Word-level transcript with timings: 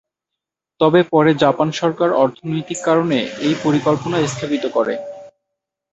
তবে 0.79 0.99
পরে 1.11 1.31
জাপান 1.43 1.67
সরকার 1.79 2.09
অর্থনৈতিক 2.23 2.79
কারণে 2.83 3.17
এই 3.45 3.53
পরিকল্পনা 3.63 4.17
স্থগিত 4.25 4.63
করে। 4.75 4.93